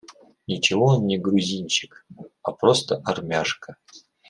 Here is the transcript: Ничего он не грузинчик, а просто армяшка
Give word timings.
Ничего 0.47 0.85
он 0.95 1.05
не 1.05 1.19
грузинчик, 1.19 2.07
а 2.41 2.53
просто 2.53 2.99
армяшка 3.05 3.77